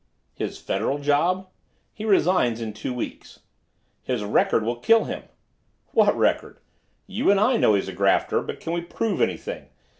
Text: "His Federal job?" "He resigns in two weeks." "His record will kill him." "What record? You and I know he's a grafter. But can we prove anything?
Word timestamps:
"His 0.33 0.57
Federal 0.59 0.97
job?" 0.97 1.47
"He 1.93 2.05
resigns 2.05 2.59
in 2.59 2.73
two 2.73 2.91
weeks." 2.91 3.41
"His 4.01 4.23
record 4.23 4.63
will 4.63 4.77
kill 4.77 5.03
him." 5.03 5.25
"What 5.91 6.17
record? 6.17 6.57
You 7.05 7.29
and 7.29 7.39
I 7.39 7.57
know 7.57 7.75
he's 7.75 7.87
a 7.87 7.93
grafter. 7.93 8.41
But 8.41 8.59
can 8.59 8.73
we 8.73 8.81
prove 8.81 9.21
anything? 9.21 9.67